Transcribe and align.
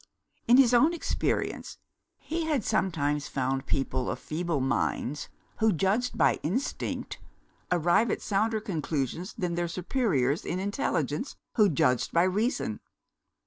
In 0.47 0.57
his 0.57 0.73
own 0.73 0.95
experience, 0.95 1.77
he 2.17 2.45
had 2.45 2.63
sometimes 2.63 3.27
found 3.27 3.67
people 3.67 4.09
of 4.09 4.17
feeble 4.17 4.59
minds, 4.59 5.29
who 5.59 5.71
judged 5.71 6.17
by 6.17 6.39
instinct, 6.41 7.19
arrive 7.71 8.09
at 8.09 8.19
sounder 8.19 8.59
conclusions 8.59 9.35
than 9.37 9.53
their 9.53 9.67
superiors 9.67 10.43
in 10.43 10.57
intelligence, 10.57 11.35
who 11.55 11.69
judged 11.69 12.13
by 12.13 12.23
reason. 12.23 12.79